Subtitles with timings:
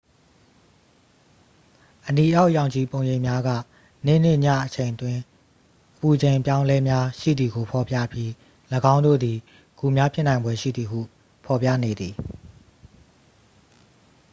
[2.07, 3.49] အနီအောက်ရောင်ခြည်ပုံရိပ်များက
[4.05, 5.21] နေ့နှင့် ညအချိန်အတွင်း
[5.95, 8.29] အပူချိန်အပြောင်းအလဲများရှိသည်ကို ဖော်ပြပြီး
[8.93, 9.37] ၎င်းတို့သည်
[9.79, 10.99] ဂူများဖြစ်နိုင်ဖွယ်ရှိသည်ဟု
[11.45, 12.13] ဖော်ပြနေသည်